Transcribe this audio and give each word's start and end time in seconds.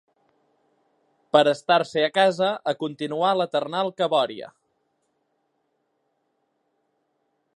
Per 1.35 1.41
estar-se 1.51 2.05
a 2.05 2.09
casa 2.15 2.47
a 2.71 2.73
continuar 2.85 3.35
l'eternal 3.41 3.93
cabòria 4.03 4.51